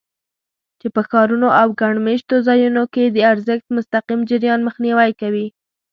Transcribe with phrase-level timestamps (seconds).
[0.79, 5.47] چې په ښارونو او ګڼ مېشتو ځایونو کې د اورښت مستقیم جریان مخنیوی کوي.